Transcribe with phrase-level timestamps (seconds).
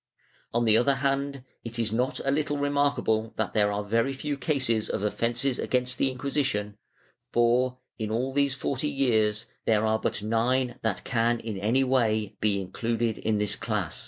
[0.51, 4.35] On the other hand it is not a little remarkable that there are very few
[4.35, 6.75] cases of offences against the Inquisition,
[7.31, 12.35] for, in all these forty years, there are but nine that can in any way
[12.41, 13.99] be included in this class.